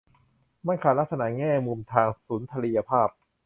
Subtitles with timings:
[0.67, 3.09] มันขาดลักษณะแง่มุมทางสุนทรียภาพ